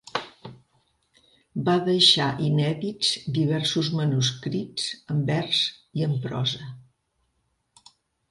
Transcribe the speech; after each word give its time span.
Va 1.67 1.75
deixar 1.89 2.29
inèdits 2.45 3.11
diversos 3.35 3.91
manuscrits 3.99 4.89
en 5.17 5.21
vers 5.29 5.63
i 6.01 6.07
en 6.09 6.17
prosa. 6.27 6.73